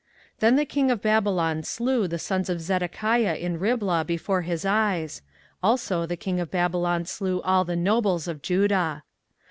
[0.39, 4.65] 24:039:006 Then the king of Babylon slew the sons of Zedekiah in Riblah before his
[4.65, 5.21] eyes:
[5.61, 9.03] also the king of Babylon slew all the nobles of Judah.